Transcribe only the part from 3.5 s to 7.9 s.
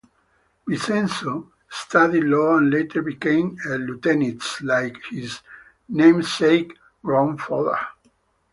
a lutenist like his namesake grandfather.